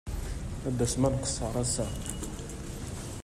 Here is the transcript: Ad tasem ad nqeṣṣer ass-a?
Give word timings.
Ad 0.67 0.75
tasem 0.77 1.03
ad 1.07 1.11
nqeṣṣer 1.15 1.53
ass-a? 1.63 1.87